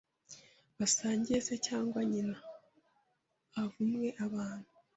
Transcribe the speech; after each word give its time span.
basangiye 0.77 1.39
se 1.47 1.55
cyangwa 1.67 1.99
nyina 2.11 2.37
avumwe 3.61 4.07
Abantu 4.25 4.69